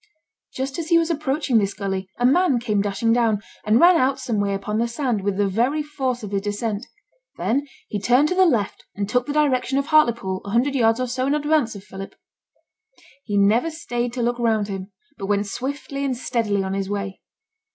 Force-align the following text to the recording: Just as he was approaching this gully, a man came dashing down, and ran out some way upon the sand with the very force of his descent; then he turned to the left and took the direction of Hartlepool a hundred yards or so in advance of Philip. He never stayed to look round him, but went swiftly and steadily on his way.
Just 0.55 0.79
as 0.79 0.87
he 0.89 0.97
was 0.97 1.11
approaching 1.11 1.59
this 1.59 1.75
gully, 1.75 2.09
a 2.17 2.25
man 2.25 2.57
came 2.59 2.81
dashing 2.81 3.13
down, 3.13 3.39
and 3.63 3.79
ran 3.79 3.95
out 3.97 4.19
some 4.19 4.39
way 4.39 4.55
upon 4.55 4.79
the 4.79 4.87
sand 4.87 5.21
with 5.21 5.37
the 5.37 5.47
very 5.47 5.83
force 5.83 6.23
of 6.23 6.31
his 6.31 6.41
descent; 6.41 6.87
then 7.37 7.67
he 7.87 7.99
turned 7.99 8.27
to 8.29 8.33
the 8.33 8.47
left 8.47 8.83
and 8.95 9.07
took 9.07 9.27
the 9.27 9.33
direction 9.33 9.77
of 9.77 9.85
Hartlepool 9.85 10.41
a 10.43 10.49
hundred 10.49 10.73
yards 10.73 10.99
or 10.99 11.05
so 11.05 11.27
in 11.27 11.35
advance 11.35 11.75
of 11.75 11.83
Philip. 11.83 12.15
He 13.25 13.37
never 13.37 13.69
stayed 13.69 14.11
to 14.13 14.23
look 14.23 14.39
round 14.39 14.69
him, 14.69 14.91
but 15.19 15.27
went 15.27 15.45
swiftly 15.45 16.03
and 16.03 16.17
steadily 16.17 16.63
on 16.63 16.73
his 16.73 16.89
way. 16.89 17.21